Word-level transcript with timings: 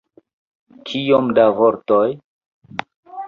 Kiom 0.91 1.29
da 1.39 1.45
vortoj? 1.59 2.09